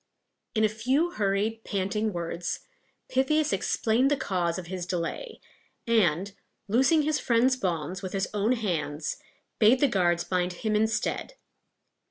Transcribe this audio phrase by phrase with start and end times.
[0.55, 2.61] In a few hurried, panting words,
[3.07, 5.39] Pythias explained the cause of his delay,
[5.85, 6.33] and,
[6.67, 9.17] loosing his friend's bonds with his own hands,
[9.59, 11.35] bade the guards bind him instead.